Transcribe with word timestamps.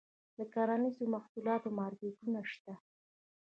د 0.37 0.39
کرنیزو 0.53 1.03
محصولاتو 1.15 1.69
مارکیټونه 1.79 2.39
شته؟ 2.51 2.73